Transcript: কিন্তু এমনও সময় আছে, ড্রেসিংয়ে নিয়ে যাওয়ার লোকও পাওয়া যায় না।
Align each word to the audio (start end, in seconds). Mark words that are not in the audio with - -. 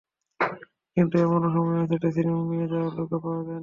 কিন্তু 0.97 1.15
এমনও 1.17 1.49
সময় 1.55 1.79
আছে, 1.83 1.95
ড্রেসিংয়ে 2.01 2.33
নিয়ে 2.49 2.67
যাওয়ার 2.71 2.91
লোকও 2.99 3.17
পাওয়া 3.23 3.41
যায় 3.41 3.47
না। 3.47 3.59